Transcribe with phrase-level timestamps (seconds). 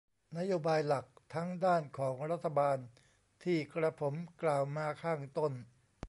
[0.37, 2.77] นโยบายหลักทั้งด้านของรัฐบาล
[3.43, 5.53] ที่กระผมกล่าวมาข้างต้น